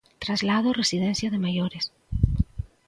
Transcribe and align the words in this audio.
Traslado 0.23 0.69
residencia 0.81 1.27
de 1.33 1.43
maiores. 1.45 1.85